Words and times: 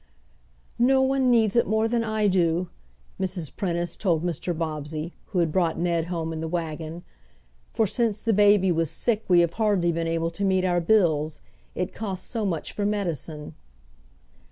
"No 0.79 1.03
one 1.03 1.29
needs 1.29 1.55
it 1.55 1.67
more 1.67 1.87
than 1.87 2.03
I 2.03 2.25
do," 2.27 2.69
Mrs. 3.19 3.55
Prentice 3.55 3.95
told 3.95 4.23
Mr. 4.23 4.57
Bobbsey, 4.57 5.13
who 5.25 5.37
had 5.37 5.51
brought 5.51 5.77
Ned 5.77 6.05
home 6.05 6.33
in 6.33 6.41
the 6.41 6.47
wagon, 6.47 7.03
"for 7.69 7.85
since 7.85 8.19
the 8.19 8.33
baby 8.33 8.71
was 8.71 8.89
sick 8.89 9.23
we 9.27 9.41
have 9.41 9.53
hardly 9.61 9.91
been 9.91 10.07
able 10.07 10.31
to 10.31 10.43
meet 10.43 10.65
our 10.65 10.81
bills, 10.81 11.39
it 11.75 11.93
cost 11.93 12.25
so 12.25 12.47
much 12.47 12.71
for 12.73 12.83
medicine." 12.83 13.53